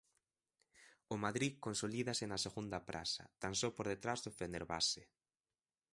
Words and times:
O 1.13 1.15
Madrid 1.25 1.53
consolídase 1.65 2.25
na 2.27 2.43
segunda 2.45 2.79
praza, 2.89 3.23
tan 3.41 3.53
só 3.59 3.67
por 3.75 3.85
detrás 3.93 4.19
do 4.21 4.31
Fenerbahce. 4.39 5.03